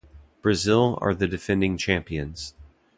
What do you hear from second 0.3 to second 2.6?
Brazil are the defending champions.